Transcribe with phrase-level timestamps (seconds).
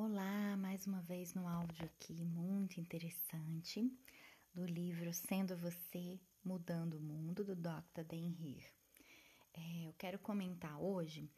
[0.00, 3.92] Olá, mais uma vez no áudio aqui, muito interessante,
[4.54, 8.14] do livro Sendo Você, Mudando o Mundo, do Dr.
[8.14, 8.72] Heer.
[9.52, 11.28] É, eu quero comentar hoje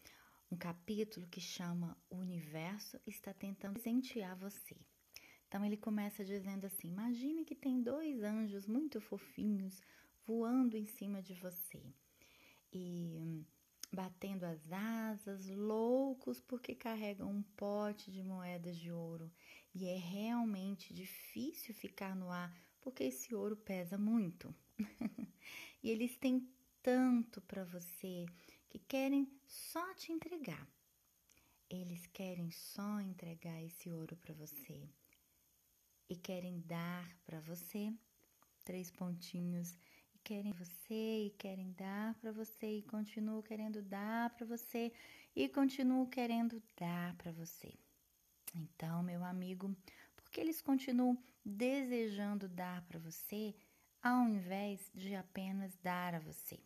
[0.53, 4.77] um capítulo que chama O Universo está tentando presentear você.
[5.49, 9.81] Então ele começa dizendo assim: Imagine que tem dois anjos muito fofinhos
[10.27, 11.83] voando em cima de você.
[12.71, 13.43] E
[13.93, 19.31] batendo as asas, loucos porque carregam um pote de moedas de ouro.
[19.75, 24.55] E é realmente difícil ficar no ar porque esse ouro pesa muito.
[25.83, 26.49] e eles têm
[26.83, 28.27] tanto para você
[28.69, 30.67] que querem só te entregar.
[31.69, 34.89] Eles querem só entregar esse ouro para você
[36.09, 37.93] e querem dar para você
[38.65, 39.79] três pontinhos
[40.25, 44.93] querem você e querem dar para você e continuam querendo dar para você
[45.35, 47.73] e continuam querendo dar para você.
[48.55, 49.75] Então, meu amigo,
[50.17, 53.55] por que eles continuam desejando dar para você
[54.03, 56.59] ao invés de apenas dar a você?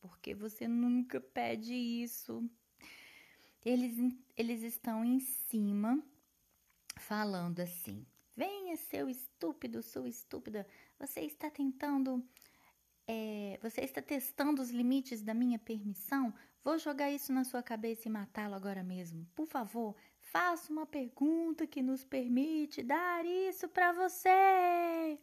[0.00, 2.48] Porque você nunca pede isso.
[3.64, 3.96] Eles,
[4.36, 6.02] eles estão em cima
[6.96, 10.66] falando assim: venha, seu estúpido, sua estúpida,
[10.98, 12.26] você está tentando
[13.10, 16.32] é, você está testando os limites da minha permissão?
[16.62, 19.26] Vou jogar isso na sua cabeça e matá-lo agora mesmo.
[19.34, 25.18] Por favor, faça uma pergunta que nos permite dar isso para você.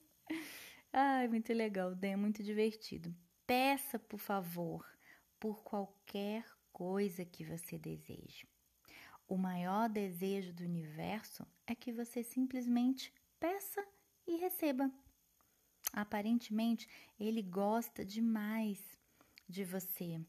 [0.92, 3.16] Ai, muito legal, é muito divertido.
[3.46, 4.86] Peça, por favor,
[5.40, 6.44] por qualquer
[6.74, 8.46] coisa que você deseje.
[9.30, 13.82] O maior desejo do universo é que você simplesmente peça
[14.26, 14.92] e receba.
[15.94, 16.88] Aparentemente,
[17.20, 18.80] ele gosta demais
[19.48, 20.22] de você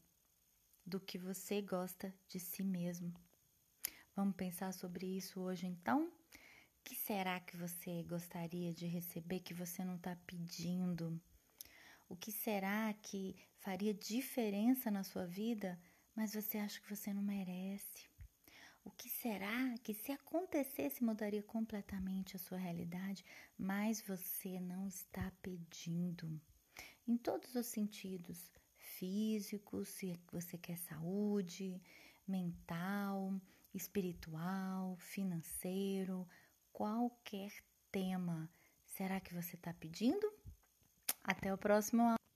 [0.85, 3.13] do que você gosta de si mesmo.
[4.15, 6.11] Vamos pensar sobre isso hoje então?
[6.83, 11.21] Que será que você gostaria de receber que você não está pedindo?
[12.07, 15.79] O que será que faria diferença na sua vida,
[16.15, 17.98] mas você acha que você não merece?
[18.99, 23.23] Que será que, se acontecesse, mudaria completamente a sua realidade,
[23.57, 26.29] mas você não está pedindo?
[27.07, 31.81] Em todos os sentidos físicos, se você quer saúde,
[32.27, 33.39] mental,
[33.73, 36.27] espiritual, financeiro,
[36.73, 37.53] qualquer
[37.89, 38.51] tema.
[38.85, 40.29] Será que você está pedindo?
[41.23, 42.18] Até o próximo